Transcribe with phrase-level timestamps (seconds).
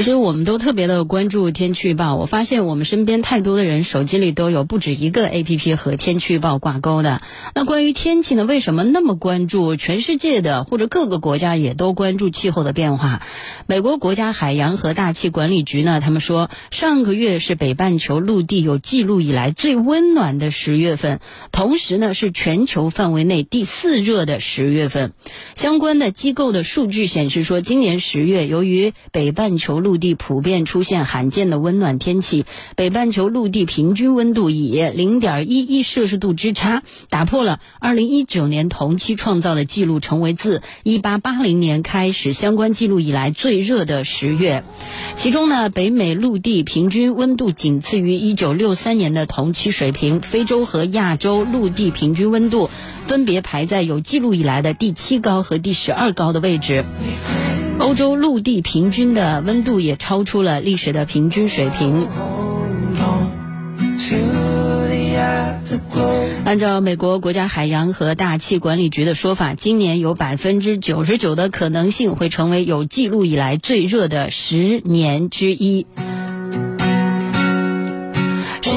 [0.00, 2.16] 其实我们都特别的关注天气预报。
[2.16, 7.20] 我发现我们身边太多的人手机里都有不止一个 APP 和天气预报挂钩的。
[7.54, 9.76] 那关于天气呢，为什么那么关注？
[9.76, 13.20] 全世界的或者各个国家也都关注气候的变化。
[13.66, 21.20] 美国国家海洋和大气管理局呢，他们说上个月是北半球陆地有记录以来最温暖的十月份，
[21.52, 25.12] 同时呢是全球范围内第四热的十月份。
[25.54, 32.44] 相关的机构的数据显示说，今年十月由于北半球陆陆地普遍出现罕见的温暖天气，
[32.76, 44.62] 北半球陆地平均温度以零点一一摄氏度之差，打破了二零一九年同期创造的记录，成为自一八八零年开始相关记录以来最热的十月。
[45.16, 52.70] 其中呢，北美陆地平均温度仅次于一九六三年的同期水平，非洲和亚洲陆地平均温度
[53.08, 56.84] 分别排在有记录以来的第七高和第十二高的位置。
[57.80, 62.08] 欧洲陆地平均的温度也超出了历史的平均水平。
[66.44, 75.86] 按照美国国家海洋和大气管理局的说法，今年有百分之九十九的可能性会成为有记录以来最热的十年之一。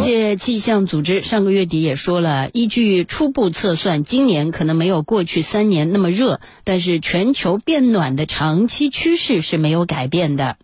[0.04, 10.58] 世界气象组织上个月底也说了，依据初步测算，今年可能没有过去三年那么热，但是全球变暖的长期趋势是没有改变的。